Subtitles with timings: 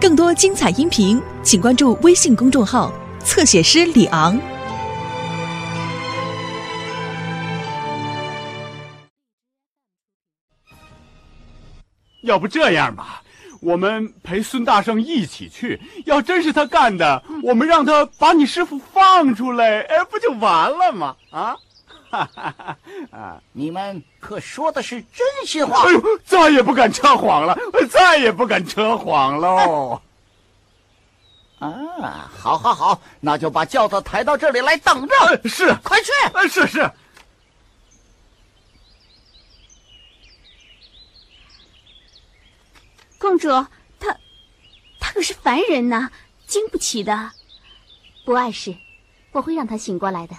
[0.00, 2.92] 更多精彩音频，请关注微信公众号
[3.24, 4.40] “侧写师李昂”。
[12.22, 13.24] 要不这样吧，
[13.60, 15.80] 我们陪孙大圣一起去。
[16.06, 21.16] 要真是他干的，我们让他把你师傅放出来，哎，不就完了吗？
[21.32, 21.56] 啊！
[22.10, 22.78] 哈哈哈！
[23.10, 25.84] 啊，你们可说的是真心话？
[25.86, 27.56] 哎呦，再也不敢扯谎了，
[27.90, 30.00] 再也不敢扯谎喽！
[31.60, 35.14] 啊，好，好，好，那就把轿子抬到这里来等着。
[35.48, 36.10] 是，快去！
[36.48, 36.90] 是是。
[43.18, 43.48] 公主，
[43.98, 44.16] 他，
[45.00, 46.10] 他可是凡人呐，
[46.46, 47.32] 经不起的。
[48.24, 48.76] 不碍事，
[49.32, 50.36] 我会让他醒过来的。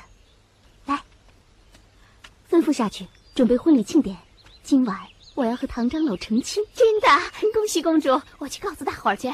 [2.50, 4.18] 吩咐下去，准备婚礼庆典。
[4.64, 4.98] 今晚
[5.36, 7.08] 我要和唐长老成亲，真的，
[7.54, 8.20] 恭喜公主！
[8.40, 9.30] 我去告诉大伙儿去。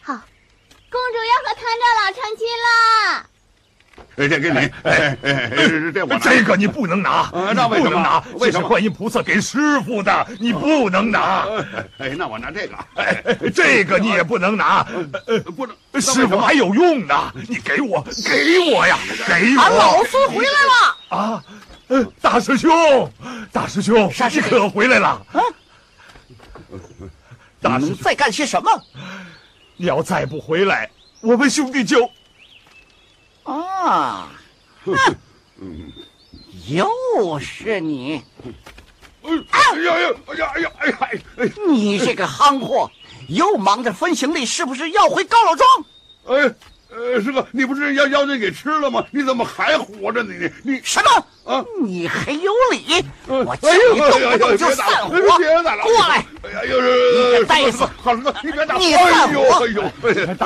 [0.00, 0.14] 好，
[0.88, 3.26] 公主要和唐长老成亲了。
[4.16, 5.50] 哎，这给你，哎哎，
[5.92, 8.22] 这我这个你不能拿，那为什么拿？
[8.34, 8.68] 为什么？
[8.68, 11.46] 观音菩萨给师傅的，你不能拿。
[11.98, 12.76] 哎，那我拿这个。
[12.94, 14.84] 哎，这个你也不能拿，
[15.56, 15.76] 不能。
[16.00, 19.60] 师傅还有用呢，你给我，给我呀，给我。
[19.60, 21.18] 俺老孙回来了。
[21.18, 21.44] 啊。
[22.20, 22.70] 大师兄，
[23.50, 25.08] 大师兄，你可回来了？
[25.32, 25.40] 啊！
[27.60, 28.70] 大师在干些什么？
[29.76, 32.08] 你要再不回来，我们兄弟就……
[33.42, 34.30] 啊！
[34.84, 34.94] 哼！
[36.68, 38.22] 又是你！
[39.22, 39.30] 哎
[39.82, 40.14] 呀呀！
[40.26, 41.52] 哎呀哎呀哎呀！
[41.68, 42.90] 你这个憨货，
[43.28, 45.68] 又忙着分行李，是不是要回高老庄？
[46.38, 46.54] 哎。
[46.92, 49.04] 呃，师哥，你不是要妖精给吃了吗？
[49.10, 50.34] 你怎么还活着呢？
[50.64, 51.64] 你你什么啊？
[51.82, 53.04] 你还有理？
[53.26, 56.24] 我叫你动不动就散伙，过来！
[56.42, 57.88] 哎呀，你个呆子！
[58.02, 58.76] 好师哥，你别打！
[58.76, 59.58] 你散伙！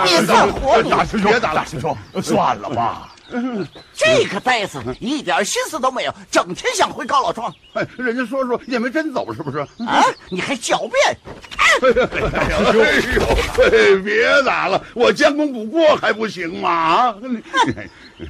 [0.05, 0.83] 你散伙！
[0.91, 3.11] 大师兄，别打了，大师兄，算了吧。
[3.95, 7.53] 这个呆子一点心思都没有，整天想回高老庄。
[7.73, 9.59] 哎，人家说说也没真走，是不是？
[9.87, 11.17] 啊，你还狡辩！
[11.55, 13.25] 哎呦，
[13.65, 16.71] 哎呦别打了，我将功补过还不行吗？
[17.11, 17.15] 啊！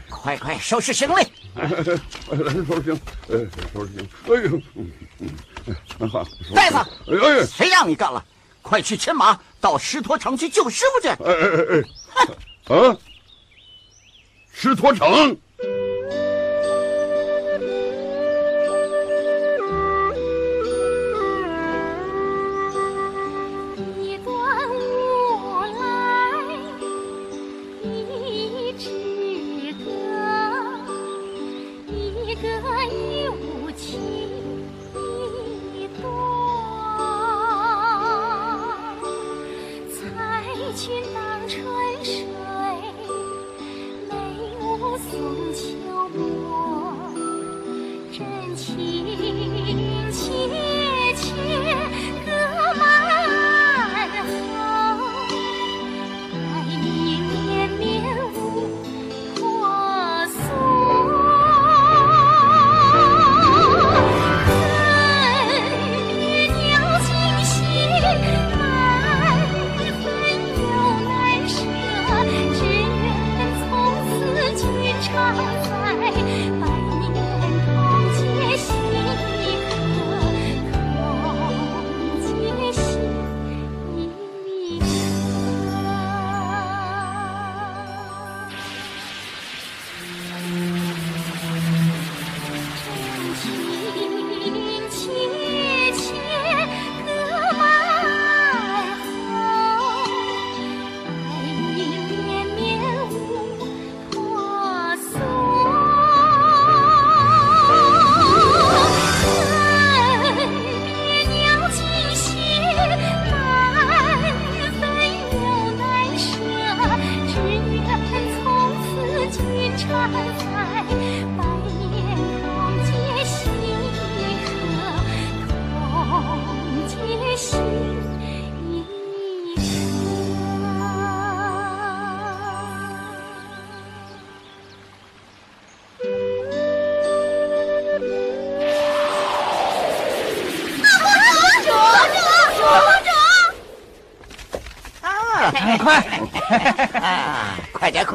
[0.09, 1.23] 快快收拾行李！
[2.67, 3.33] 收拾行，哎，
[3.73, 4.09] 收拾行。
[4.27, 4.31] 哎
[6.01, 6.77] 呦，好，呆子，
[7.09, 8.25] 哎，谁让你干了？
[8.63, 11.09] 快去牵马到石驼城去救师傅去！
[11.09, 11.35] 哎哎
[11.69, 11.83] 哎
[12.71, 12.97] 哎，啊！
[14.55, 15.37] 石陀城。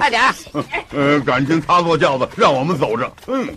[0.10, 0.34] 快点！
[0.92, 3.12] 呃， 感情他坐轿子，让我们走着。
[3.28, 3.56] 嗯。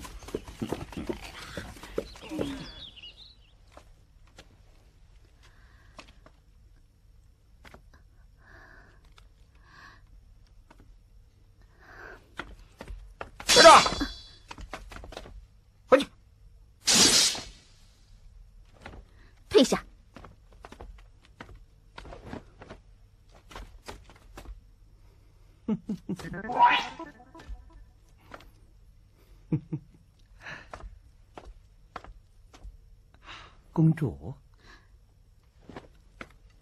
[33.73, 34.35] 公主，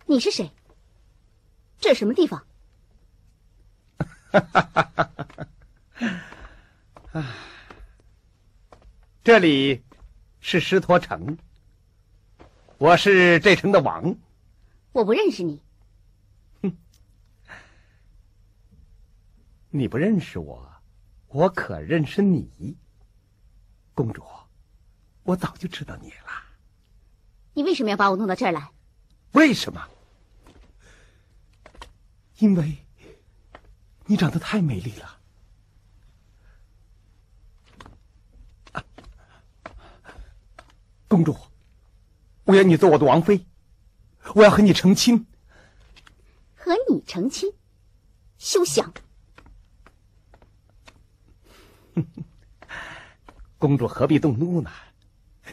[0.05, 0.53] 你是谁？
[1.79, 2.45] 这是什么地方？
[7.13, 7.35] 啊，
[9.25, 9.83] 这里
[10.41, 11.39] 是狮驼城，
[12.77, 14.15] 我是这城的王。
[14.93, 15.63] 我不认识你。
[16.61, 16.77] 哼，
[19.71, 20.71] 你不认识我，
[21.29, 22.77] 我可认识你。
[23.95, 24.23] 公主，
[25.23, 26.50] 我早就知道你了。
[27.55, 28.71] 你为什么要把我弄到这儿来？
[29.33, 29.89] 为什么？
[32.39, 32.79] 因为
[34.07, 35.19] 你长得太美丽了。
[41.07, 41.37] 公主，
[42.45, 43.45] 我要你做我的王妃，
[44.35, 45.27] 我要和你成亲。
[46.55, 47.53] 和你成亲？
[48.39, 48.93] 休想！
[53.59, 54.71] 公主何必动怒呢？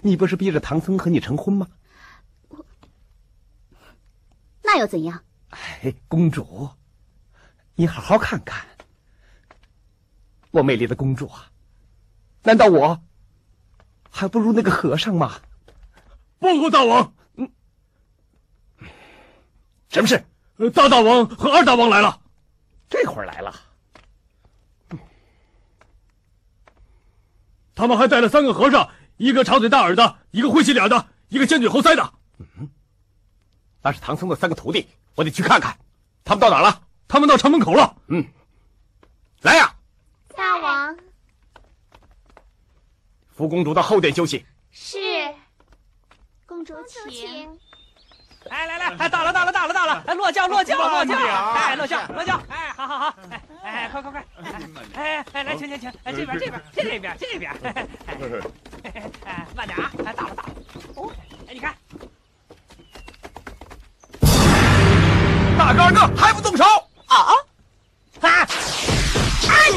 [0.04, 1.68] 你不是逼着唐僧和你成婚吗？
[4.68, 5.24] 我那又怎样？
[5.82, 6.70] 哎，公主，
[7.76, 8.68] 你好好看看，
[10.52, 11.50] 我美丽的公主啊！
[12.44, 13.02] 难道我
[14.12, 15.40] 还不如那个和尚吗？
[16.40, 17.50] 报告大王，嗯，
[19.88, 20.26] 什么事？
[20.74, 22.20] 大大王和二大王来了，
[22.90, 23.56] 这会儿来了。
[27.74, 32.14] 他们还带了三个和尚，一个长嘴大耳的，一个灰心脸的，一个尖嘴猴腮的。
[32.40, 32.70] 嗯，
[33.88, 34.86] 那是唐僧的三个徒弟，
[35.16, 35.74] 我得去看看，
[36.26, 36.82] 他们到哪了？
[37.08, 37.96] 他们到城门口了。
[38.08, 38.22] 嗯，
[39.44, 39.74] 来呀，
[40.36, 40.98] 大王，
[43.34, 44.46] 扶公主到后殿休息。
[44.72, 44.98] 是，
[46.46, 46.74] 公主
[47.10, 47.58] 请。
[48.50, 54.26] 哎，来来，哎，到了，到了，到了，到了，哎，落轿，落轿，落轿，哎，落轿，落轿，哎，好好好，哎，哎，快快快，
[54.96, 57.50] 哎哎，来，请请请，哎，这边这边这边这边，
[59.24, 60.50] 哎，慢点啊，哎，到了到了，
[60.96, 61.10] 哦，
[61.48, 61.74] 哎，你看，
[65.58, 66.64] 大哥二哥还不动手
[67.08, 67.34] 啊？
[68.22, 68.48] 啊！
[69.50, 69.72] 哎！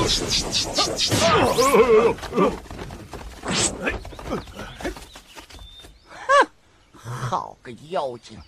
[6.92, 8.38] 好个妖精！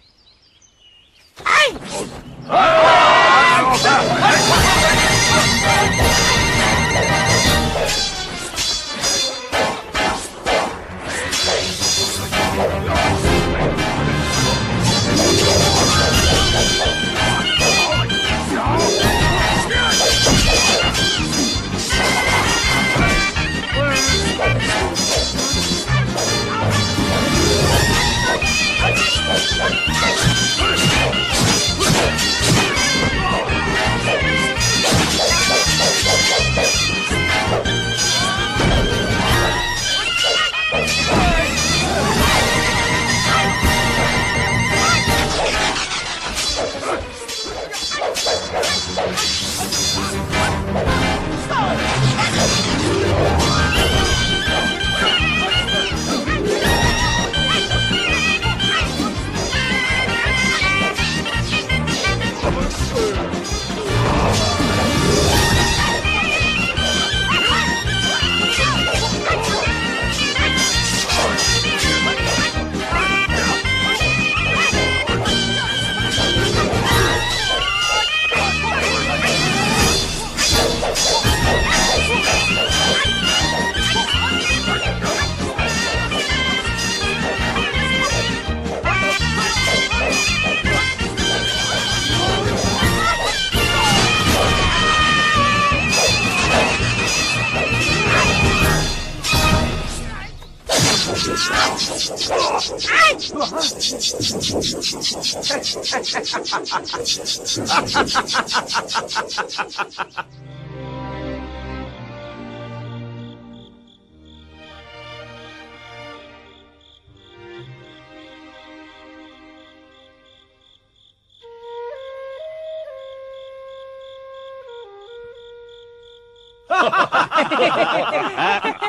[110.02, 110.26] 啊，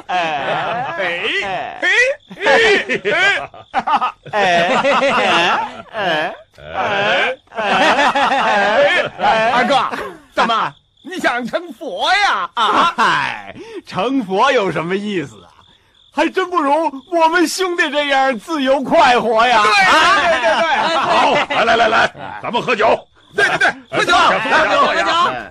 [0.08, 0.14] 哎，
[1.44, 1.86] 哎，哎，
[4.32, 4.42] 哎，哎，
[5.92, 6.36] 哎，
[7.50, 7.58] 哎，
[9.20, 9.74] 哎二哥，
[10.34, 12.50] 怎么你想成佛呀？
[12.54, 13.56] 啊，嗨，
[13.86, 15.52] 成佛有什么意思啊？
[16.16, 16.72] 还真不如
[17.12, 19.64] 我们兄弟这样自由快活呀！
[19.64, 23.08] 对对对对，好，来来来来，咱们喝酒。
[23.36, 25.04] 对对对，喝酒，来喝喝酒，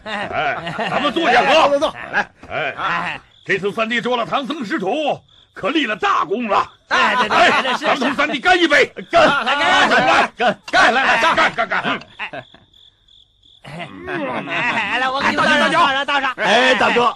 [0.05, 5.21] 哎，咱们坐下喝，坐坐，来，哎，这次三弟捉了唐僧师徒，
[5.53, 6.65] 可立了大功了。
[6.87, 12.01] 哎，对对对，咱们同三弟干一杯，干，来干干干干，来来干干干干。
[13.63, 13.89] 哎，
[14.99, 16.33] 来，我给你倒上，倒上，倒上。
[16.37, 17.15] 哎，大哥，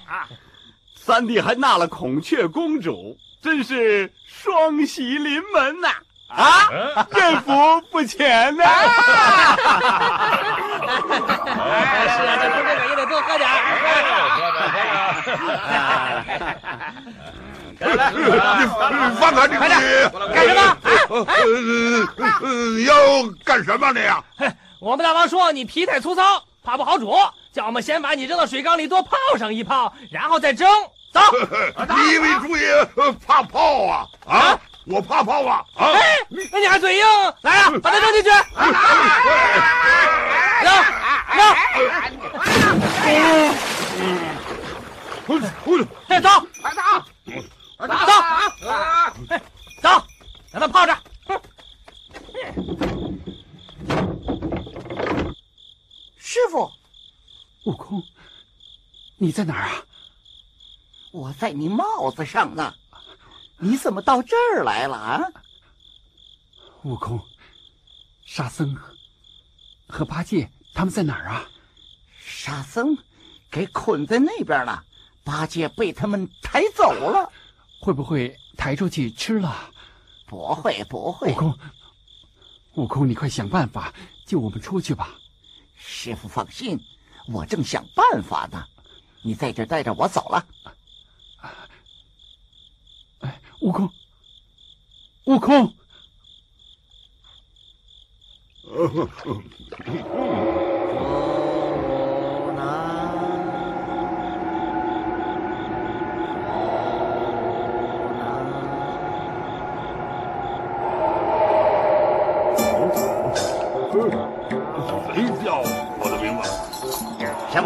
[0.94, 5.88] 三弟还纳了孔雀公主，真是双喜临门呐！
[6.28, 6.68] 啊，
[7.16, 8.64] 艳福不浅呐！
[11.56, 13.48] 哎，是啊，这喝这个也得多喝点
[17.78, 17.84] 你
[19.20, 19.50] 放开你！
[19.56, 19.80] 快点，
[20.34, 20.60] 干什么？
[22.42, 22.46] 呃，
[22.80, 22.90] 要
[23.44, 24.22] 干什么你呀？
[24.86, 26.22] 我们大王说你皮太粗糙，
[26.62, 27.12] 怕不好煮，
[27.52, 30.68] 叫我们先把你扔到水缸里多泡上一泡，然后再蒸。
[31.12, 31.20] 走，
[31.96, 32.84] 你以为主爷
[33.26, 34.06] 怕泡啊？
[34.28, 35.64] 啊，我怕泡啊？
[35.74, 36.00] 啊，哎，
[36.52, 37.04] 那你还嘴硬？
[37.42, 38.28] 来啊，把它扔进去。
[40.62, 40.72] 扔
[41.34, 41.42] 扔，
[46.06, 46.28] 哎，走，
[47.80, 47.88] 走，走，
[49.82, 49.90] 走，
[50.52, 50.96] 让它泡着。
[56.28, 56.72] 师傅，
[57.66, 58.02] 悟空，
[59.16, 59.84] 你在哪儿啊？
[61.12, 62.74] 我在你帽子上呢，
[63.60, 65.20] 你怎么到这儿来了啊？
[66.82, 67.24] 悟空，
[68.24, 68.76] 沙僧
[69.86, 71.48] 和八戒他们在哪儿啊？
[72.18, 72.98] 沙僧
[73.48, 74.84] 给捆在那边了，
[75.22, 77.32] 八戒被他们抬走了。
[77.80, 79.72] 会不会抬出去吃了？
[80.26, 81.30] 不会，不会。
[81.30, 81.58] 悟空，
[82.74, 85.16] 悟空，你快想办法救我们出去吧。
[85.88, 86.80] 师傅放心，
[87.28, 88.66] 我正想办法呢。
[89.22, 90.44] 你在这待着，我走了。
[93.20, 93.90] 哎，悟空，
[95.24, 95.72] 悟空，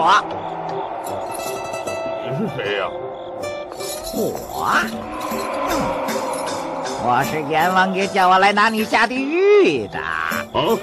[0.01, 0.09] 师傅，
[2.25, 2.89] 你是谁呀？
[4.15, 4.19] 我，
[7.05, 9.99] 我是阎王爷叫我来拿你下地狱的。
[9.99, 10.79] 啊，呃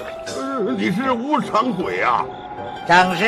[0.76, 2.24] 你是无常鬼啊？
[2.86, 3.26] 正是，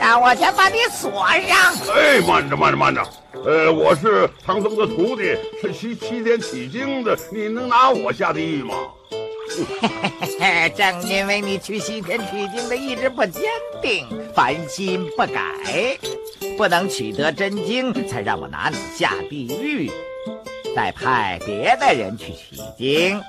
[0.00, 1.74] 让我先把你锁上。
[1.94, 3.02] 哎，慢着，慢着，慢着。
[3.44, 8.74] 呃，我是唐僧的徒弟，是西西天取经的，你能拿我下地狱吗？
[10.38, 13.42] 嘿， 正因为你去西天取经的意志不坚
[13.82, 15.98] 定，凡心不改，
[16.56, 19.90] 不能取得真经，才让我拿你下地狱，
[20.74, 23.20] 再派别的人去取经。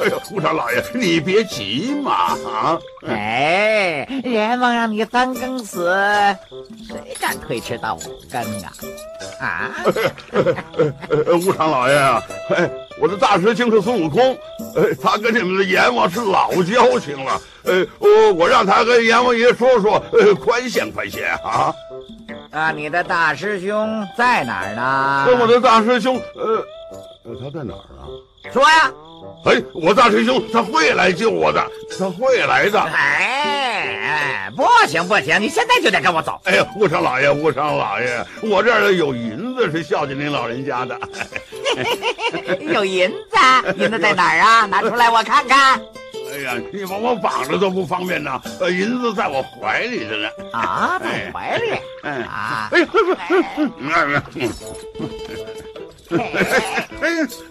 [0.00, 2.78] 哎呦，无常老爷，你别急嘛啊！
[3.06, 5.92] 哎，阎王让你三更死，
[6.86, 8.00] 谁敢推迟到五
[8.30, 8.72] 更啊？
[9.40, 9.70] 啊！
[10.32, 14.36] 呃，无常老爷啊，哎，我的大师兄是孙悟空，
[14.74, 21.74] 呃，他跟你们的阎王是老交情了，呃，我我让他跟阎王爷说说，呃，宽限宽限啊。
[22.50, 25.26] 啊，你的大师兄在哪儿呢？
[25.40, 26.98] 我的大师兄，呃，呃，
[27.34, 28.06] 他在哪儿啊？
[28.52, 28.92] 说呀！
[29.44, 31.66] 哎，我大师兄他会来救我的，
[31.98, 32.80] 他会来的。
[32.80, 36.40] 哎哎，不行不行，你现在就得跟我走。
[36.44, 40.98] 哎呀，无常老爷，无常老爷，我这儿有银子是孝敬您老人家的。
[42.72, 44.66] 有银子，银子在哪儿啊？
[44.66, 45.80] 拿出来我看看。
[46.32, 50.28] 哎呀，你把我绑着都不方便呐，呃，银子在我怀里着呢。
[50.52, 51.72] 啊，在怀里。
[52.02, 52.86] 哎啊，哎呀，
[54.38, 54.48] 哎
[57.00, 57.44] 呆子，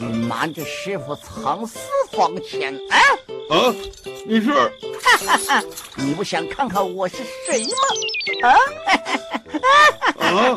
[0.00, 1.78] 你瞒着师傅藏私
[2.12, 2.98] 房钱，啊，
[3.50, 3.74] 啊，
[4.26, 4.50] 你是？
[4.50, 5.62] 哈哈哈
[5.96, 8.48] 你不想看看我是谁吗？
[8.48, 8.50] 啊？
[10.18, 10.56] 啊！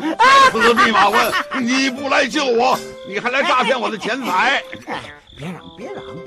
[0.52, 1.32] 这个弼马温，
[1.62, 2.76] 你不来救我，
[3.08, 4.62] 你还来诈骗我的钱财！
[4.88, 5.00] 哎
[5.36, 6.25] 别嚷别嚷，哎，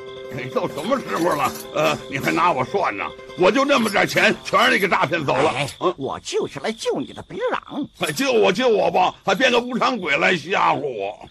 [0.49, 1.51] 都什么时候了？
[1.73, 3.05] 呃，你还拿我算呢？
[3.37, 5.53] 我就那么点钱，全让你给诈骗走了。
[5.97, 7.87] 我就是来救你的，别嚷！
[7.97, 9.13] 快救我救我吧！
[9.25, 11.27] 还变个无常鬼来吓唬我！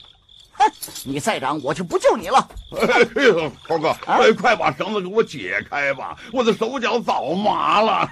[0.53, 0.73] 哼，
[1.05, 2.49] 你再嚷，我就不救你了。
[2.81, 6.17] 哎呦，猴哥，哎，快把绳子给我解开吧！
[6.33, 8.09] 我的手脚早麻了。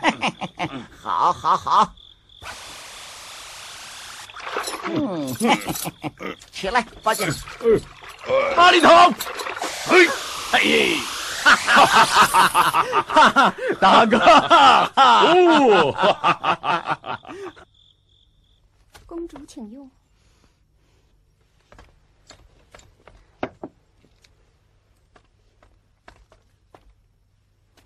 [1.02, 1.92] 好，好，好。
[4.84, 5.34] 嗯，
[6.52, 7.26] 起来，八戒。
[8.56, 8.88] 八里头，
[9.86, 10.06] 嘿，
[10.52, 10.58] 哎，
[11.42, 11.74] 哈哈
[13.04, 14.16] 哈哈大哥，
[14.96, 15.92] 哦，
[19.06, 19.90] 公主请用。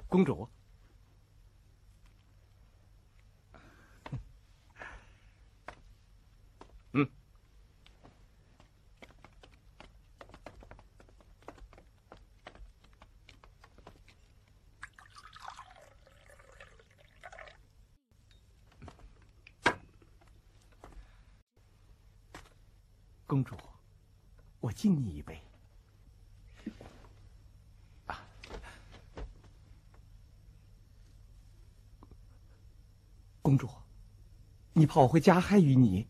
[0.09, 0.49] 公主。
[23.31, 23.55] 公主，
[24.59, 25.41] 我敬你一杯。
[33.41, 33.71] 公主，
[34.73, 36.09] 你怕我会加害于你。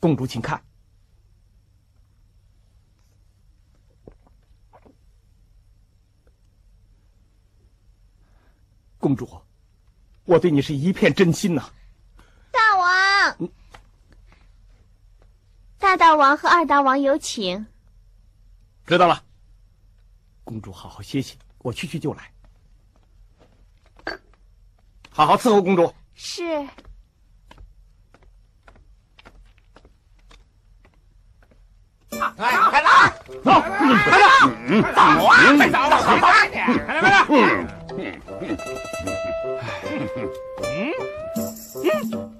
[0.00, 0.60] 公主，请看，
[8.98, 9.40] 公主，
[10.24, 11.72] 我对你是一片真心呐。
[12.50, 13.48] 大王，
[15.84, 17.66] 大大王和二大王有请。
[18.86, 19.22] 知道了，
[20.42, 22.32] 公主好好歇息，我去去就来。
[25.10, 25.94] 好好伺候公主。
[26.14, 26.42] 是。
[32.08, 33.12] 快快来，
[33.44, 33.60] 走，快
[34.94, 37.26] 走，走啊，快走，走快点，快来，快来。
[37.28, 37.68] 嗯，
[40.64, 42.34] 嗯。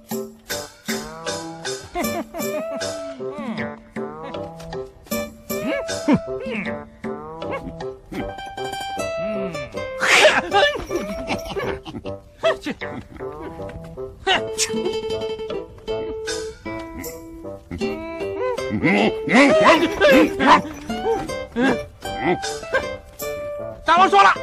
[23.84, 24.34] 大王说了，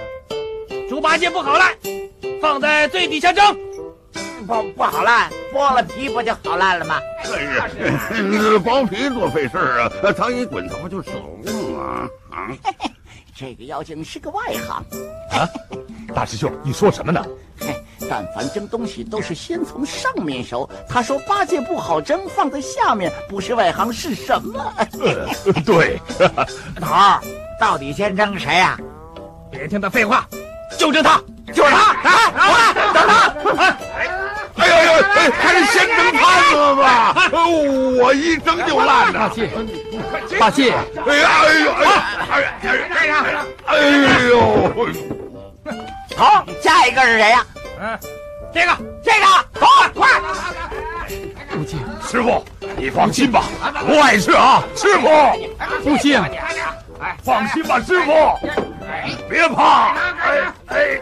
[0.88, 1.76] 猪八戒不好烂，
[2.42, 3.44] 放在最底下蒸。
[4.48, 7.02] 不不好烂，剥了皮不就好烂了吗？
[7.38, 9.90] 是， 剥皮多费事啊！
[10.12, 11.12] 汤一滚，它不就熟
[11.44, 12.10] 了吗？
[12.32, 12.48] 啊，
[13.36, 14.70] 这个妖精是个外行。
[15.32, 15.48] 啊，
[16.14, 17.24] 大师兄，你说什么呢？
[18.10, 20.68] 但凡蒸东西都是先从上面熟。
[20.90, 24.74] 他说八戒不好蒸，放在下面，不是外行是什么？
[25.66, 26.00] 对，
[26.82, 27.22] 头儿，
[27.60, 28.78] 到底先蒸谁呀？
[29.52, 30.28] 别听他废话，
[30.78, 31.22] 就蒸他，
[31.54, 31.78] 就是他！
[31.78, 32.74] 啊，好了，
[33.44, 33.78] 等他！
[34.72, 34.98] 哎呦呦，
[35.40, 37.30] 还是先蒸他子吧！
[38.02, 39.20] 我一蒸就烂了。
[39.20, 39.50] 八戒，
[40.40, 40.74] 八戒！
[41.06, 41.84] 哎呀，哎呦，哎
[42.42, 43.14] 呀，哎呀？
[43.66, 43.78] 哎
[44.30, 44.36] 呦！
[46.16, 47.46] 好，下一个是谁呀？
[47.82, 48.00] 嗯，
[48.54, 49.26] 这个，这个，
[49.60, 50.08] 走，快！
[51.50, 51.80] 父亲，
[52.10, 52.44] 师傅，
[52.78, 53.44] 你放心吧，
[53.86, 54.64] 不碍事啊。
[54.76, 55.08] 师傅，
[55.84, 56.22] 父亲，
[57.24, 58.40] 放心吧，师傅，
[59.30, 59.94] 别怕。
[59.94, 61.00] 哎哎，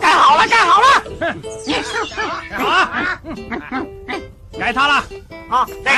[0.00, 0.86] 干好了，干好了！
[2.56, 3.08] 啊，
[4.58, 5.04] 该他了。
[5.48, 5.96] 好，这个，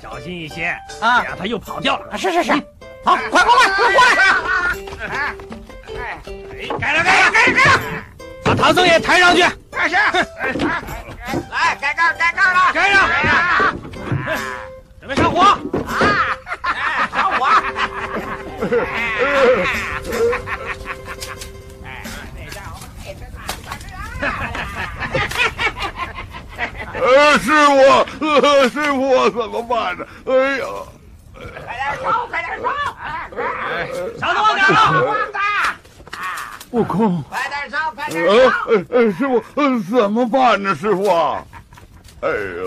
[0.00, 2.16] 小心一些，啊，让他又跑掉了。
[2.16, 2.52] 是是是，
[3.04, 4.14] 好，快过来，快过来！
[5.96, 6.16] 哎，
[6.80, 7.80] 该了，该了，该了，该了！
[8.44, 9.44] 把唐僧也抬上去。
[9.70, 9.94] 开始。
[9.94, 12.96] 来，盖盖盖盖了，盖上。
[15.00, 15.40] 准备上火。
[15.42, 15.56] 啊！
[17.14, 17.40] 上火。
[26.94, 27.72] 呃， 师傅，
[28.26, 30.06] 呃，师傅，我怎么办呢？
[30.26, 30.64] 哎呀！
[31.34, 32.68] 快点烧，快点烧！
[34.20, 34.76] 烧多点了。
[36.70, 38.30] 悟空，快点烧，快点烧！
[38.68, 40.74] 呃呃，师傅，呃，怎么办呢？
[40.74, 41.44] 师傅啊，
[42.20, 42.66] 哎呦！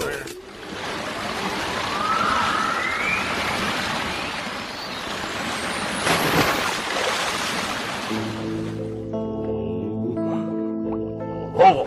[11.65, 11.85] 哦，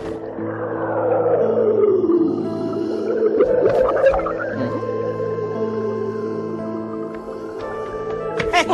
[8.51, 8.65] 嘿，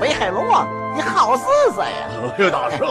[0.00, 1.88] 北海龙王，你好色色呀！
[2.38, 2.86] 岳大圣，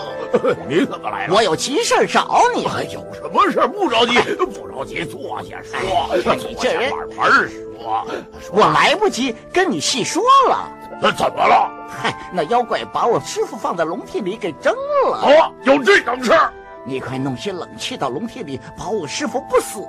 [0.68, 1.34] 你怎么来了？
[1.34, 2.64] 我有急事找你。
[2.92, 3.66] 有什么事？
[3.68, 6.36] 不着急，不着急，坐下说。
[6.36, 8.06] 你这人慢慢说。
[8.52, 10.68] 我来不及跟你细说了。
[11.02, 11.72] 那怎么了？
[11.88, 14.74] 嗨，那妖怪把我师傅放在笼屉里给蒸
[15.06, 15.22] 了。
[15.22, 16.52] 哦，有这等事儿？
[16.86, 19.82] 你快弄些冷气到笼屉里，保我师傅不死。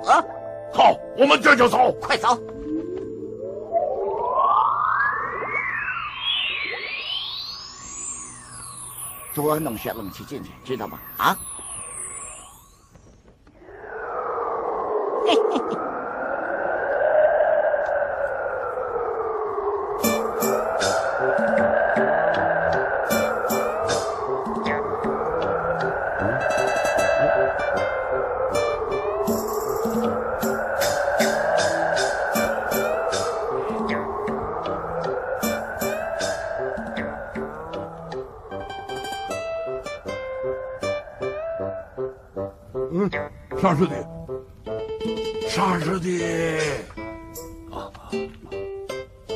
[0.73, 1.91] 好，我们这就走。
[2.01, 2.37] 快走！
[9.35, 10.99] 多弄些冷气进去，知道吗？
[11.17, 11.37] 啊！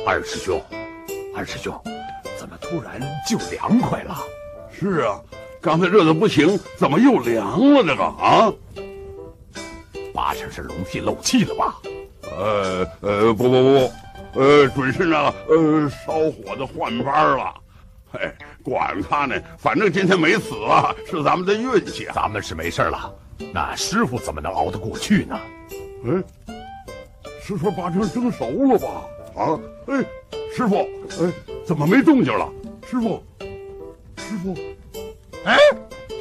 [0.06, 0.62] 二师兄，
[1.34, 1.72] 二师兄，
[2.38, 4.16] 怎么突然就凉快了？
[4.70, 5.20] 是啊，
[5.60, 7.82] 刚才热的不行，怎么又凉了？
[7.84, 8.52] 这个啊，
[10.12, 11.76] 八成是龙屁漏气了吧？
[12.34, 13.92] 呃呃，不不不，
[14.40, 17.54] 呃，准是那呃烧火的换班了。
[18.10, 18.20] 嘿，
[18.62, 22.08] 管他呢，反正今天没死啊，是咱们的运气。
[22.14, 23.14] 咱们是没事了，
[23.52, 25.40] 那师傅怎么能熬得过去呢？
[26.04, 26.24] 嗯，
[27.44, 29.04] 是说八成蒸熟了吧？
[29.36, 30.04] 啊，哎，
[30.54, 31.32] 师傅，哎，
[31.66, 32.48] 怎么没动静了？
[32.88, 33.22] 师傅，
[34.16, 34.56] 师傅，
[35.44, 35.58] 哎，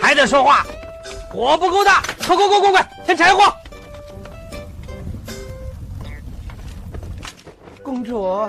[0.01, 0.65] 还在说话，
[1.29, 3.53] 火不够大，快快快快快，添柴火！
[7.83, 8.23] 公主。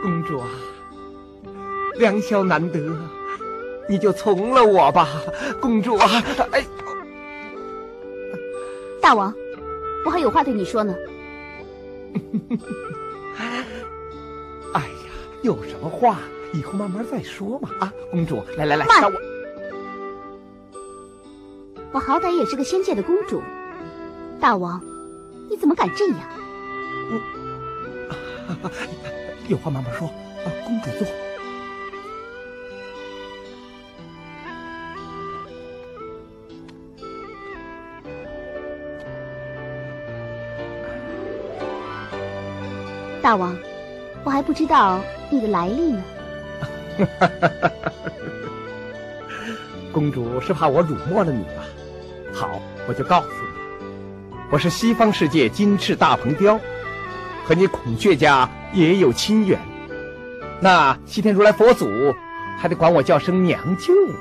[0.00, 0.48] 公主啊，
[1.96, 2.78] 良宵难得，
[3.88, 5.08] 你就从了我吧，
[5.60, 6.22] 公主啊！
[6.52, 6.64] 哎，
[9.00, 9.34] 大王，
[10.04, 10.94] 我还有话对你说呢。
[14.74, 14.88] 哎呀，
[15.42, 16.18] 有什么话
[16.52, 17.70] 以后慢慢再说嘛！
[17.80, 19.02] 啊，公主，来来来，慢！
[19.04, 19.12] 我
[21.92, 23.42] 我好歹也是个仙界的公主，
[24.38, 24.78] 大王，
[25.48, 26.18] 你怎么敢这样？
[27.10, 27.20] 嗯。
[29.48, 31.06] 有话慢慢说，啊，公主坐。
[43.28, 43.54] 大王，
[44.24, 46.02] 我还不知道你的来历呢。
[49.92, 51.62] 公主是怕我辱没了你吧？
[52.32, 53.34] 好，我就告诉你，
[54.50, 56.58] 我是西方世界金翅大鹏雕。
[57.44, 59.60] 和你孔雀家也有亲缘，
[60.62, 61.86] 那西天如来佛祖
[62.58, 64.14] 还得管我叫声娘舅呢。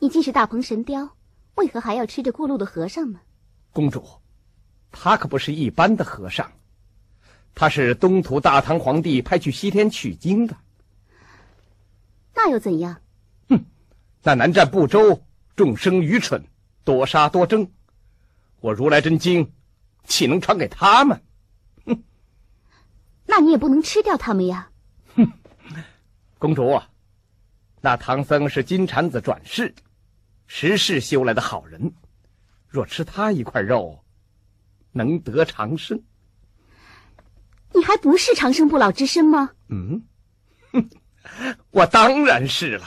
[0.00, 1.16] 你既是大鹏神雕，
[1.54, 3.20] 为何还要吃着过路的和尚呢？
[3.72, 4.04] 公主，
[4.94, 6.50] 他可不是一般的和尚，
[7.54, 10.56] 他是东土大唐皇帝派去西天取经的。
[12.34, 13.00] 那又怎样？
[13.48, 13.64] 哼，
[14.22, 15.22] 那南赡部洲
[15.56, 16.44] 众生愚蠢，
[16.84, 17.68] 多杀多争，
[18.60, 19.52] 我如来真经。
[20.06, 21.18] 岂能传给他们？
[21.86, 22.04] 哼！
[23.24, 24.70] 那你也不能吃掉他们呀。
[25.16, 25.26] 哼！
[26.38, 26.78] 公主，
[27.80, 29.74] 那唐僧是金蝉子转世，
[30.46, 31.94] 十世修来的好人，
[32.68, 34.03] 若吃他一块肉，
[34.94, 36.02] 能得长生。
[37.74, 39.50] 你还不是长生不老之身吗？
[39.68, 40.02] 嗯，
[40.72, 40.88] 哼，
[41.70, 42.86] 我当然是了。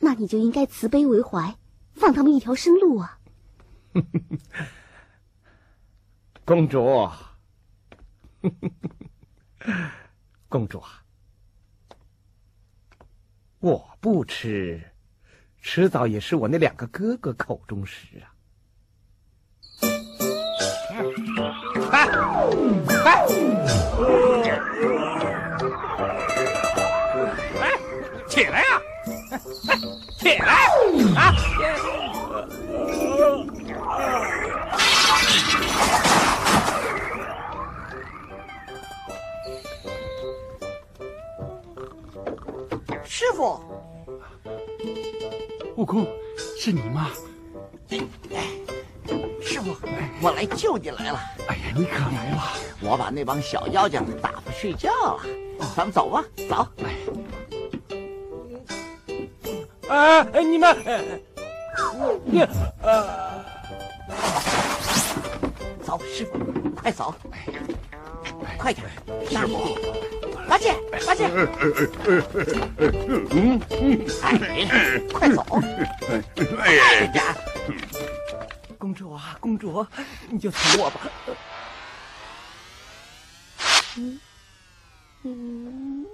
[0.00, 1.56] 那你就应该慈悲为怀，
[1.94, 3.18] 放他们一条生路啊。
[6.44, 7.08] 公主，
[10.48, 11.04] 公主啊，
[13.60, 14.82] 我不吃，
[15.60, 18.31] 迟早也是我那两个哥哥口中食啊！
[22.52, 22.58] 来，
[23.04, 23.26] 来，
[27.60, 27.62] 来，
[28.28, 28.82] 起来呀！
[29.68, 29.70] 哎
[30.18, 30.52] 起来
[31.16, 31.34] 啊！
[43.04, 43.60] 师傅，
[45.76, 46.06] 悟空，
[46.58, 47.10] 是你吗？
[47.88, 48.00] 师
[49.62, 49.86] 傅，
[50.20, 51.20] 我来救你来了。
[51.46, 52.52] 哎呀，你可来了！
[52.80, 55.20] 我把那帮小妖精打发睡觉了。
[55.76, 56.66] 咱们走吧，走。
[59.88, 60.76] 哎，哎，你们，
[62.24, 62.40] 你，
[62.82, 63.44] 呃，
[65.84, 66.38] 走，师傅，
[66.80, 67.14] 快走，
[68.58, 68.86] 快点，
[69.28, 69.76] 师傅，
[70.48, 70.74] 八戒，
[71.06, 71.28] 八戒，
[72.78, 74.38] 嗯嗯，哎，
[75.12, 75.60] 快走，快
[77.12, 77.22] 点，
[78.82, 79.86] 公主啊，公主，
[80.28, 81.00] 你就从我吧。
[83.96, 84.18] 嗯
[85.22, 86.04] 嗯。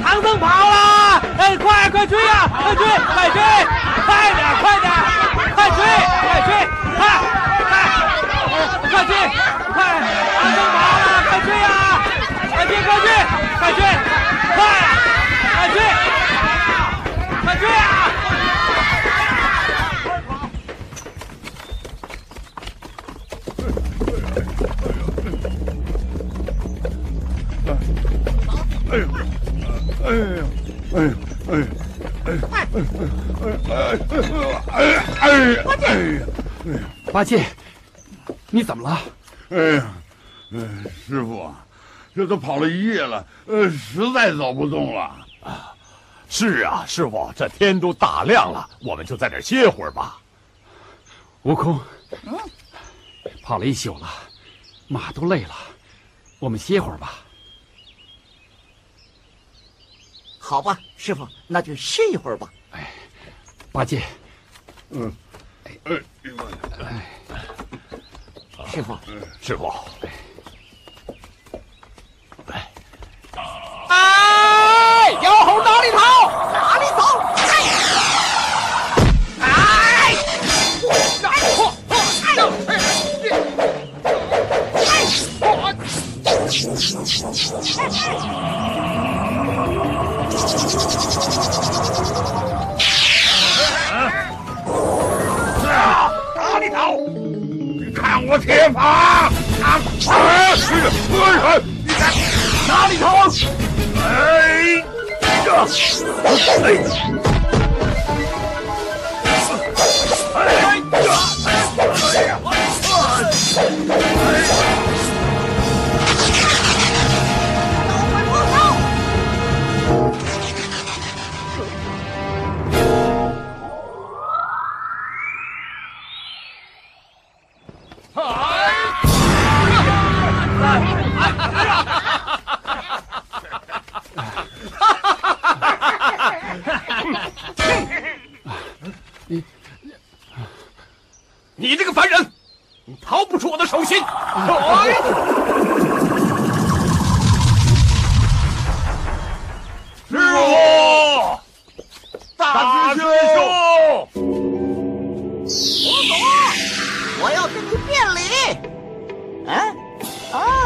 [0.00, 1.20] 唐僧跑了！
[1.36, 2.46] 哎，快快追呀！
[2.46, 3.42] 快追，快追，
[4.06, 4.86] 快点，快点，
[5.52, 5.82] 快追，
[6.22, 6.50] 快追，
[6.94, 7.02] 快，
[7.66, 7.74] 快，
[8.88, 9.10] 快追，
[9.74, 9.76] 快！
[10.38, 11.66] 唐僧跑了，快追呀！
[12.54, 13.10] 快追，快追，
[13.58, 13.82] 快追，
[14.54, 14.62] 快，
[15.56, 15.76] 快追，
[17.46, 18.10] 快追啊！
[28.90, 29.06] 哎呦！
[30.02, 30.42] 哎呀，
[30.90, 31.14] 哎呀，
[31.46, 31.62] 哎呀，
[32.26, 32.42] 哎呀，
[34.72, 35.62] 哎呀，哎呀，
[36.66, 36.80] 哎呀，
[37.12, 37.46] 八戒，
[38.50, 38.98] 你怎么了？
[39.50, 39.94] 哎呀，
[40.52, 40.58] 哎，
[41.06, 41.64] 师傅啊，
[42.12, 45.02] 这都跑了一夜了，呃，实在走不动了。
[45.44, 45.72] 啊，
[46.38, 50.20] 是啊，师傅，这天都大亮了，我们就在这歇会儿吧。
[51.44, 51.80] 悟空，
[52.24, 52.38] 嗯，
[53.42, 54.06] 跑了一宿了，
[54.86, 55.54] 马都累了，
[56.38, 57.24] 我们歇会儿吧。
[60.38, 62.52] 好吧，师傅，那就歇一会儿吧。
[62.72, 62.92] 哎，
[63.72, 64.02] 八戒，
[64.90, 65.10] 嗯，
[65.64, 67.06] 哎，哎，
[68.70, 68.98] 师傅，
[69.40, 69.68] 师傅，
[70.02, 70.12] 哎，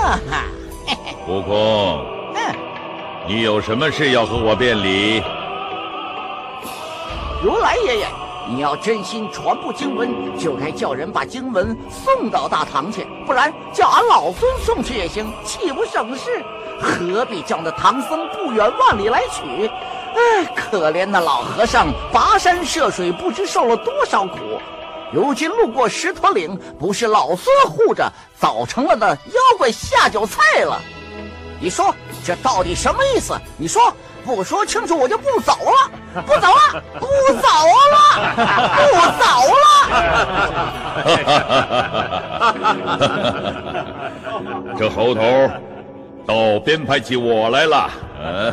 [0.00, 0.44] 哈，
[1.28, 2.54] 悟空，嗯，
[3.28, 5.22] 你有什么事要和我辩理？
[7.42, 8.06] 如来爷爷，
[8.48, 16.44] 你要真心传播经文，就该叫人把经文送到大唐去，不然叫俺老孙送去也行，岂不省事？
[16.80, 19.70] 何必叫那唐僧不远万里来取？
[20.12, 24.38] 哎，可怜那老和尚跋山涉水，不知受了多少苦。
[25.12, 30.80] 如今路过石驼岭，不是老孙护着，早成了那妖怪下酒菜了。
[31.60, 31.94] 你说
[32.24, 33.34] 这到底什么意思？
[33.56, 33.92] 你说。
[34.22, 35.90] 不说清楚，我就不走了，
[36.26, 37.06] 不走了， 不
[37.40, 37.48] 走
[37.90, 37.96] 了，
[38.76, 38.82] 不
[39.18, 39.24] 走
[39.56, 39.64] 了。
[44.78, 45.22] 这猴头
[46.26, 47.90] 倒编排起我来了。
[48.20, 48.52] 哼，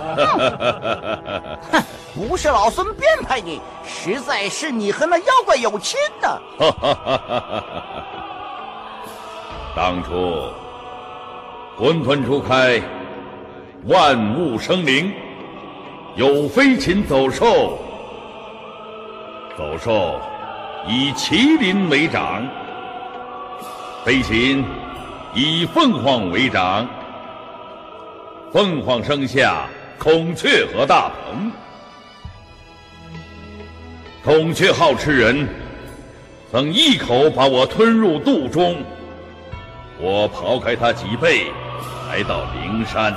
[2.15, 6.39] 不是老孙编排你，实在是你和那妖怪有亲呢。
[9.75, 10.49] 当初
[11.77, 12.81] 混沌初开，
[13.85, 15.13] 万物生灵。
[16.15, 17.77] 有飞禽走兽，
[19.55, 20.19] 走兽
[20.87, 22.43] 以麒麟为长，
[24.03, 24.65] 飞禽
[25.35, 26.87] 以凤凰为长。
[28.53, 29.67] 凤凰生下
[29.99, 31.51] 孔雀和大鹏，
[34.23, 35.45] 孔雀好吃人，
[36.49, 38.77] 曾一口把我吞入肚中。
[39.99, 41.47] 我刨开它脊背，
[42.09, 43.13] 来到灵山。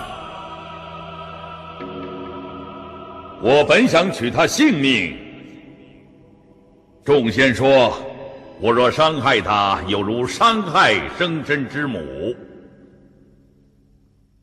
[3.41, 5.17] 我本想取他性命，
[7.05, 7.97] 众仙说，
[8.61, 12.35] 我若伤害他，有如伤害生身之母，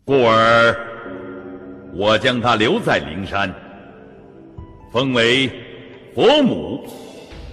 [0.08, 0.74] 故而
[1.94, 3.54] 我将他留在灵山，
[4.90, 5.52] 封为
[6.16, 6.88] 佛母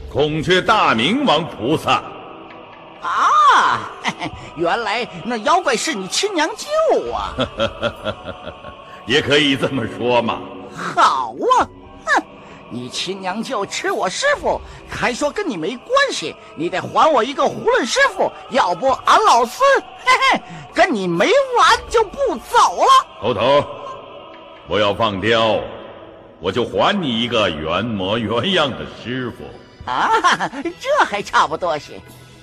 [0.08, 2.00] 孔雀大明王菩萨。
[3.02, 3.90] 啊，
[4.54, 7.34] 原来那妖怪是你亲娘舅啊！
[9.04, 10.40] 也可以这么说嘛。
[10.72, 11.68] 好啊，哼！
[12.74, 14.60] 你亲娘舅吃我师傅，
[14.90, 19.64] 还说跟你没关系，你得还我一个囫囵师傅，要不俺老孙
[20.04, 20.42] 嘿嘿
[20.74, 22.18] 跟你没完就不
[22.50, 23.06] 走了。
[23.20, 23.64] 头头，
[24.66, 25.60] 不要放雕，
[26.40, 29.44] 我就还你一个原模原样的师傅。
[29.88, 30.10] 啊，
[30.80, 32.00] 这还差不多些。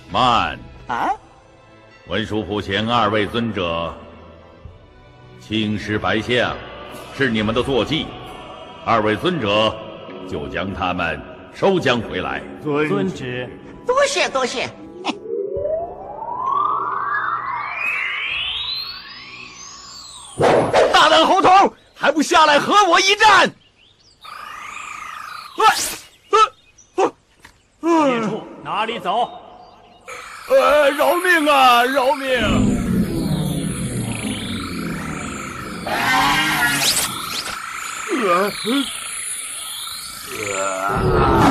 [0.10, 1.10] 慢啊！
[2.08, 3.94] 文殊普贤二位尊者，
[5.42, 6.56] 青狮白象，
[7.18, 8.08] 是你们的坐骑。
[8.86, 9.76] 二位尊者，
[10.28, 11.22] 就将他们
[11.54, 12.42] 收将回来。
[12.64, 13.48] 遵旨。
[13.86, 14.68] 多谢多谢。
[20.94, 21.50] 大胆猴头，
[21.96, 23.52] 还不下来和我一战？
[27.84, 29.28] 孽畜哪里走？
[30.50, 32.40] 呃，饶命啊，饶命！
[40.40, 41.51] 呃，哎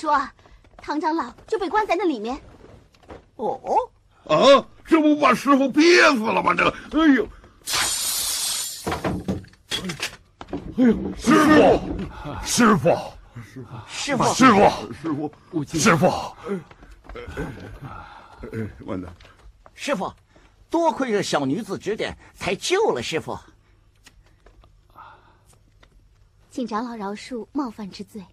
[0.00, 0.32] 说啊，
[0.78, 2.40] 唐长老就被关在那里面。
[3.36, 3.60] 哦，
[4.24, 5.84] 啊，这不把师傅憋
[6.14, 6.54] 死了吗？
[6.54, 7.28] 这，哎呦，
[10.78, 11.78] 哎呦，师傅，
[12.42, 12.88] 师傅，
[13.86, 16.06] 师傅，师傅，师傅，悟净师傅，
[18.52, 19.14] 哎，完蛋，
[19.74, 20.10] 师傅，
[20.70, 23.38] 多亏这小女子指点，才救了师傅。
[26.50, 28.24] 请长老饶恕冒犯之罪。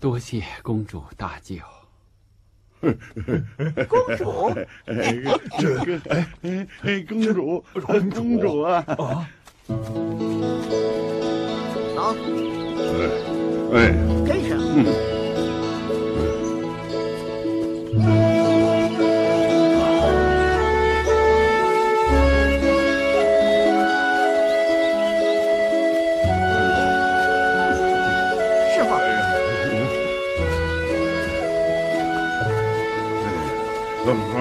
[0.00, 1.56] 多谢公主大救。
[3.88, 4.52] 公主，
[4.86, 5.20] 哎，
[5.58, 7.64] 这个，哎哎哎，公主，
[8.14, 9.26] 公主啊，好，
[13.74, 13.92] 哎，
[14.24, 15.07] 跟上。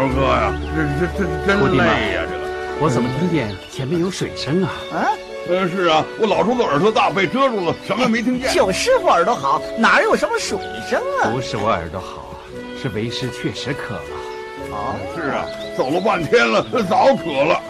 [0.08, 2.48] 猴哥呀，这这这真累呀，这个。
[2.80, 4.70] 我怎么听见前面有水声啊？
[4.94, 5.10] 啊，
[5.50, 8.54] 呃，是啊，我老叔子耳朵大，被遮住了，什么也没听见。
[8.54, 10.58] 就师傅耳朵好，哪有什么水
[10.90, 11.30] 声啊？
[11.32, 12.36] 不是我耳朵好，
[12.82, 14.76] 是为师确实渴了。
[14.76, 17.62] 啊，是啊，走了半天了，早渴了。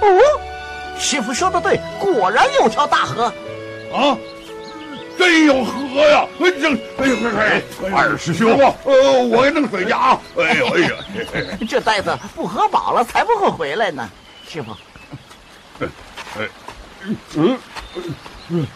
[0.00, 0.08] 哦，
[0.98, 3.24] 师傅说的对，果然有条大河。
[3.92, 4.16] 啊，
[5.18, 6.26] 真有河呀！
[6.40, 7.62] 哎，这，哎呦，哎，
[7.94, 8.50] 二师兄，
[8.84, 10.20] 呃，我给弄水去啊！
[10.36, 10.90] 哎呦，哎呀，
[11.68, 14.08] 这呆子不喝饱了，才不会回来呢。
[14.48, 14.76] 师傅，
[15.80, 16.48] 哎，
[17.36, 17.58] 嗯，
[18.48, 18.66] 嗯，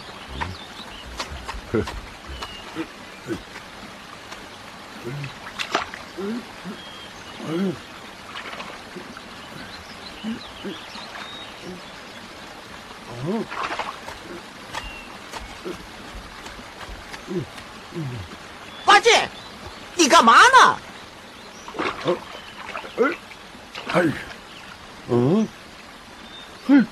[18.84, 19.28] 八戒，
[19.94, 20.78] 你干嘛呢？
[22.96, 23.02] 哎，
[23.92, 24.02] 哎，
[25.08, 25.48] 嗯，
[26.68, 26.84] 哎，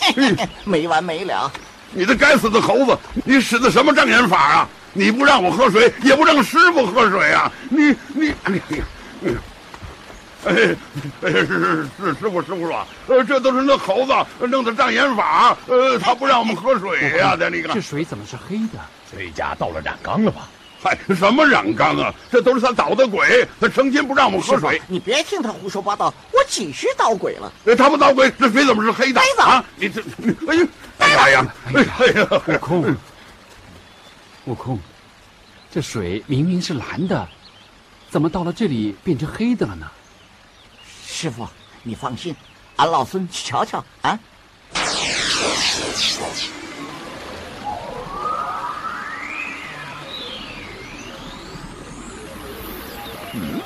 [0.00, 0.48] 嘿。
[0.64, 1.50] 没完没了。
[1.90, 2.98] 你这该死的猴子！
[3.24, 4.68] 你使的什么障眼法啊？
[4.92, 7.50] 你不让我喝水，也不让师傅喝水啊！
[7.70, 8.84] 你你哎呀，
[10.44, 10.76] 哎
[11.22, 14.12] 哎是是是师傅师傅说，呃，这都是那猴子
[14.46, 18.80] 弄的障眼法，呃，他不让我们喝水呀、在那个这，水怎么是黑的？
[19.10, 20.48] 这家到了染缸了吧？
[20.82, 22.12] 嗨，什么染缸啊？
[22.28, 27.52] 这都是他捣的鬼，他成心不让我们喝水。，你别听他胡说八道，我几时捣鬼了？
[27.66, 29.20] 呃他不捣鬼，这水怎么是黑的？
[29.20, 29.64] 呆子啊！
[29.76, 30.68] 你这，你哎呀，
[30.98, 32.96] 哎呀，哎呀，哎呀，悟空，
[34.46, 34.80] 悟空，
[35.70, 37.28] 这水明明是蓝的，
[38.10, 39.86] 怎么到了这里变成黑的了呢？
[41.12, 41.46] 师傅，
[41.82, 42.34] 你放心，
[42.76, 44.18] 俺老孙去瞧瞧啊。
[53.34, 53.60] 嗯，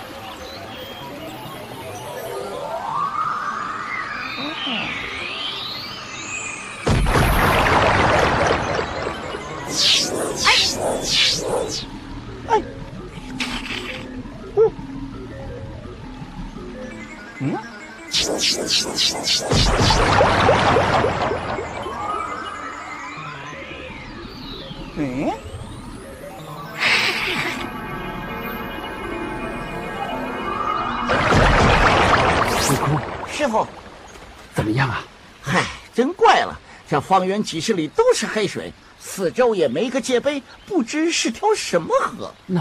[37.07, 42.35] 方圆几十里都是黑水，四周也没个界碑，不知是条什么河。
[42.47, 42.61] 那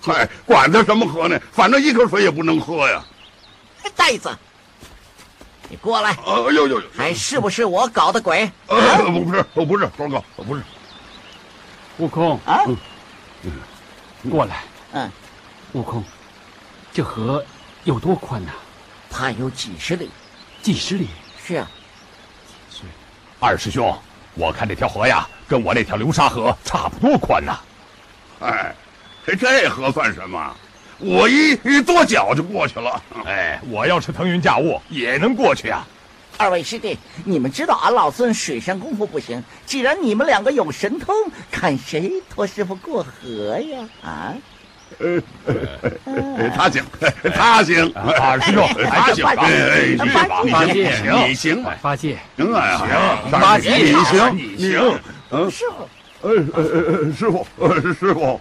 [0.00, 1.38] 嗨，管它什么河呢？
[1.52, 3.04] 反正一口水也不能喝呀！
[3.94, 4.30] 呆子，
[5.68, 6.10] 你过来！
[6.12, 6.82] 哎呦呦呦！
[6.96, 8.50] 还是不是我搞的鬼？
[8.66, 10.62] 呃，不是，不是，庄哥，不是。
[11.98, 12.64] 悟空啊，
[14.30, 14.64] 过来。
[14.92, 15.10] 嗯，
[15.72, 16.02] 悟空，
[16.92, 17.44] 这河
[17.84, 18.52] 有多宽呐？
[19.10, 20.10] 它有几十里。
[20.62, 21.08] 几十里？
[21.46, 21.70] 是啊。
[23.42, 23.92] 二师兄，
[24.34, 27.58] 我看这条河呀，跟我那条流沙河差不多宽呐。
[28.38, 28.72] 哎，
[29.36, 30.54] 这河算什么？
[31.00, 33.02] 我一一跺脚就过去了。
[33.26, 35.84] 哎，我要是腾云驾雾，也能过去啊。
[36.38, 41.12] 二位师弟，你们知道俺老孙水上功夫不行，既然你们两个有神通，
[41.50, 43.88] 看谁托师傅过河呀？
[44.04, 44.34] 啊？
[44.98, 46.82] 呃，他行，
[47.34, 49.96] 他行，啊师兄，他行，哎，
[50.50, 50.90] 八戒，
[51.26, 52.52] 你行，八戒，行。
[52.52, 55.88] 啊，行，八戒，你行，你行，嗯，师傅，
[56.28, 58.40] 呃呃呃，师傅，呃师傅，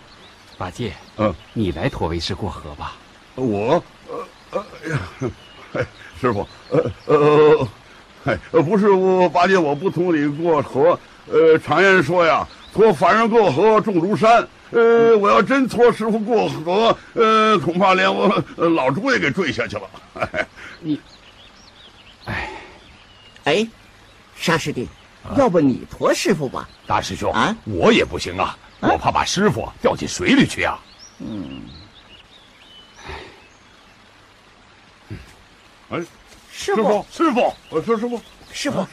[0.57, 2.93] 八戒，嗯，你来驮为师过河吧。
[3.35, 5.85] 我，呃呃呀，
[6.19, 7.67] 师傅，呃呃，
[8.25, 10.99] 哎，不是我八戒，我不同你过河。
[11.31, 14.45] 呃，常言说呀，托凡人过河重如山。
[14.71, 19.89] 呃，我要真拖师傅过河，呃，恐怕连我老猪也给坠下去了。
[20.79, 20.99] 你，
[22.25, 22.49] 哎，
[23.43, 23.67] 哎，
[24.35, 24.87] 沙师弟，
[25.37, 26.69] 要不你驮师傅吧？
[26.87, 30.79] 大师兄啊，我也不行啊，我怕把师傅掉进水里去啊。
[31.19, 31.61] 嗯，
[35.89, 35.99] 哎，
[36.51, 38.21] 师傅，师傅，我说师傅，
[38.53, 38.87] 师傅，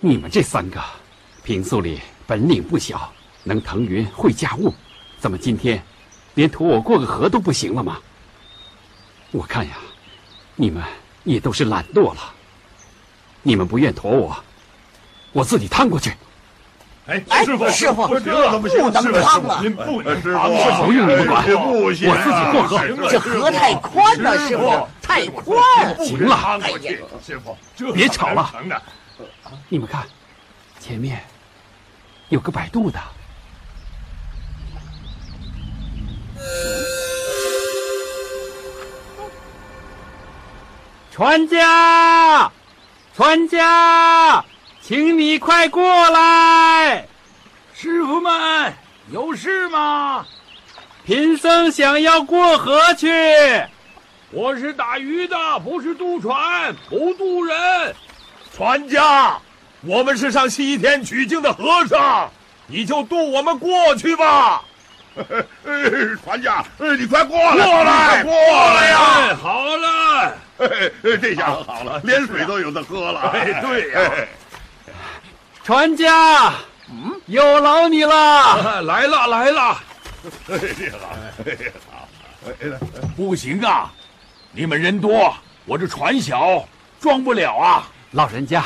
[0.00, 0.80] 你们这三个，
[1.44, 3.12] 平素里本领不小。
[3.44, 4.74] 能腾云会驾雾，
[5.18, 5.82] 怎么今天
[6.34, 7.98] 连驮我过个河都不行了吗？
[9.32, 9.76] 我看呀，
[10.56, 10.82] 你们
[11.24, 12.34] 也都是懒惰了。
[13.42, 14.36] 你们不愿驮我，
[15.32, 16.12] 我自己趟过去。
[17.06, 18.06] 哎，师傅，师傅？
[18.06, 19.60] 不能趟啊！
[19.62, 23.08] 您不能师趟，不用你们管，我自己过河。
[23.08, 25.58] 这河太宽了，师傅，太宽。
[26.04, 26.78] 行了，哎呀，
[27.24, 27.56] 师傅，
[27.92, 28.52] 别吵了。
[29.68, 30.06] 你们看，
[30.78, 31.20] 前面
[32.28, 33.00] 有个摆渡的。
[41.12, 42.50] 船家，
[43.14, 44.42] 船家，
[44.80, 47.06] 请你快过来！
[47.74, 48.72] 师傅们，
[49.10, 50.24] 有事吗？
[51.04, 53.08] 贫僧想要过河去。
[54.30, 57.94] 我是打鱼的，不是渡船，不渡人。
[58.56, 59.38] 船家，
[59.82, 62.30] 我们是上西天取经的和尚，
[62.66, 64.62] 你就渡我们过去吧。
[65.64, 69.36] 呃， 船家，呃，你快过来，过来，过来呀！
[69.40, 70.34] 好了，
[71.02, 73.20] 这下好了，连水都有的喝了。
[73.32, 74.10] 哎，对呀。
[75.62, 76.52] 船家，
[76.88, 78.82] 嗯，有劳你了。
[78.82, 79.80] 来了，来了。
[80.48, 80.92] 哎呀，
[81.90, 82.08] 好，
[83.16, 83.92] 不行啊，
[84.52, 85.34] 你们人多，
[85.66, 86.64] 我这船小，
[87.00, 87.86] 装不了啊。
[88.12, 88.64] 老人家，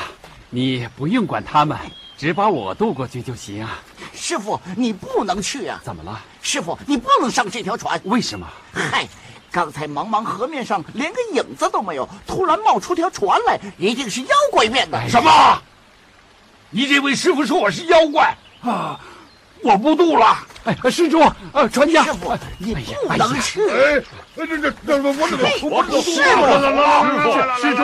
[0.51, 1.77] 你不用管他们。
[2.25, 3.83] 只把我渡过去就行啊！
[4.15, 5.79] 师傅，你不能去啊！
[5.85, 6.19] 怎么了？
[6.41, 8.01] 师傅，你不能上这条船。
[8.05, 8.49] 为什么？
[8.73, 9.07] 嗨，
[9.53, 15.07] 刚才茫茫河面上连个影子都没有，突然冒出条船来，一定是妖怪变的。
[15.07, 15.63] 什么？
[16.71, 18.99] 你这位师傅说我是妖怪啊！
[19.63, 20.35] 我不渡了。
[20.65, 21.23] 哎，施主，
[21.53, 23.61] 呃，船家，师傅，你不能去。
[23.69, 24.03] 哎，
[24.35, 25.29] 这这这，我我
[25.61, 26.47] 我我不师傅，
[27.61, 27.83] 施主，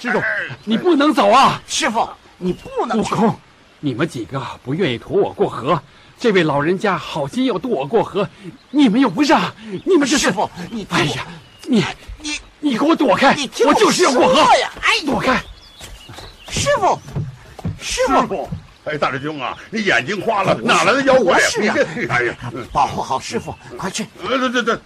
[0.00, 0.20] 施主，
[0.64, 1.62] 你不能走啊！
[1.68, 2.08] 师傅。
[2.38, 3.34] 你不能悟空，
[3.80, 5.80] 你们几个不愿意驮我过河，
[6.18, 8.28] 这位老人家好心要渡我过河，
[8.70, 9.54] 你们又不让，
[9.84, 11.26] 你们这师傅，你哎呀，
[11.66, 11.84] 你
[12.20, 13.36] 你你给我躲开！
[13.66, 14.70] 我就是要过河呀！
[14.80, 15.42] 哎，躲开！
[16.48, 16.98] 师傅，
[17.80, 18.48] 师傅，
[18.84, 21.38] 哎，大师兄啊，你眼睛花了，哪来的妖怪？
[21.40, 21.76] 是啊，
[22.08, 22.36] 哎呀，
[22.72, 24.06] 保护好师傅，快去！
[24.26, 24.78] 对对对。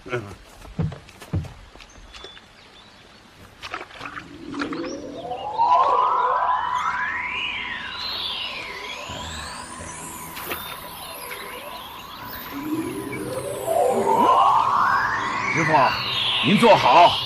[15.69, 15.77] 傅，
[16.43, 17.19] 您坐好，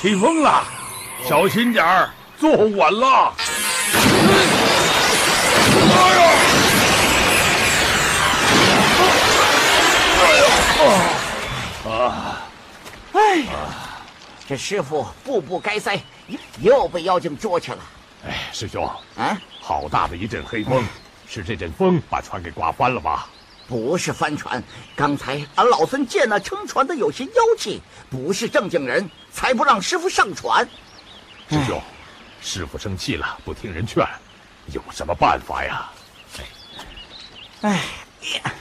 [0.00, 0.64] 起风了，
[1.28, 3.34] 小心点儿，坐稳了。
[5.94, 6.22] 哎呀！
[10.18, 10.42] 哎呀！
[11.84, 12.40] 啊！
[13.12, 13.50] 哎呀！
[14.48, 16.00] 这师傅步步该塞，
[16.60, 17.78] 又被妖精捉去了。
[18.26, 20.82] 哎，师兄，啊，好大的一阵黑风，
[21.28, 23.26] 是这阵风把船给刮翻了吧？
[23.68, 24.62] 不是帆船，
[24.94, 30.68] 刚才俺老孙见那撑船的有些妖气，不是正经人，才不让师傅上船。
[31.48, 31.80] 师兄，
[32.40, 34.06] 师傅生气了，不听人劝，
[34.72, 35.90] 有什么办法呀？
[37.62, 37.80] 哎，
[38.34, 38.52] 呀。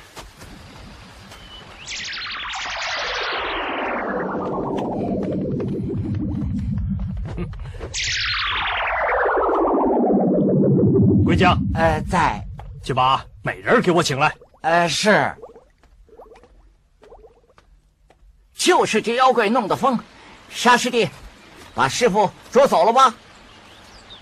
[11.26, 12.45] 归江，呃，在，
[12.84, 14.34] 去把美人给我请来。
[14.62, 15.34] 呃，是，
[18.55, 19.99] 就是这妖怪弄的风。
[20.51, 21.09] 沙师弟，
[21.74, 23.14] 把师傅捉走了吧。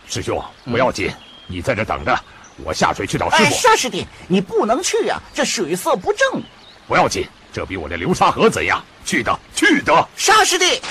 [0.07, 1.11] 师兄，不要紧，
[1.47, 2.17] 你在这等着，
[2.63, 3.53] 我下水去找师傅。
[3.53, 6.41] 沙师弟，你不能去呀，这水色不正。
[6.87, 8.81] 不要紧，这比我这流沙河怎样？
[9.03, 10.07] 去的，去的。
[10.15, 10.81] 沙师弟。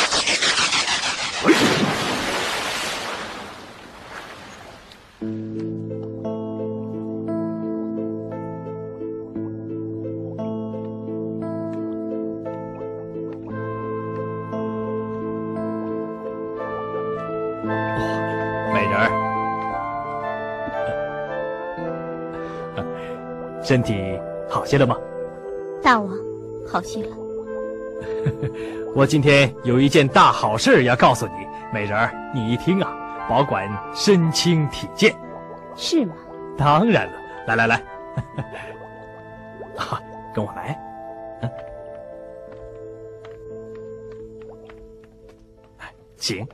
[23.69, 24.97] 身体好些了吗？
[25.83, 26.09] 大王，
[26.67, 27.15] 好些了。
[28.97, 32.97] 我今天有一件大好事要告诉你，美人儿，你一听啊，
[33.29, 35.15] 保管身轻体健。
[35.77, 36.15] 是吗？
[36.57, 37.13] 当然了，
[37.47, 37.77] 来来来，
[39.77, 40.01] 啊，
[40.35, 40.75] 跟我来。
[46.17, 46.49] 请。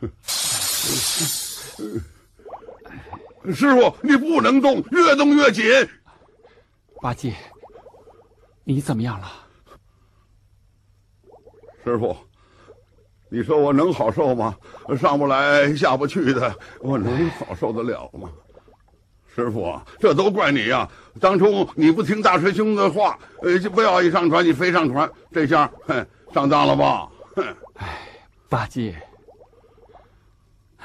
[3.54, 5.64] 师傅，你不能动，越动越紧。
[7.00, 7.34] 八戒，
[8.64, 9.30] 你怎么样了？
[11.84, 12.16] 师傅，
[13.28, 14.56] 你说我能好受吗？
[14.98, 18.30] 上不来下不去的，我能好受得了吗？
[19.34, 20.88] 师傅，这都怪你呀！
[21.20, 27.08] 当初你不听大师兄的话，呃，就不要一上船你非上船，这下，哼，上当了吧？
[27.36, 27.56] 哼！
[27.74, 27.98] 哎，
[28.48, 29.00] 八戒。